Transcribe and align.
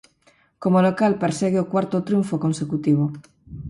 Como 0.63 0.83
local 0.87 1.13
persegue 1.23 1.59
o 1.61 1.69
cuarto 1.73 2.05
triunfo 2.07 2.35
consecutivo. 2.45 3.05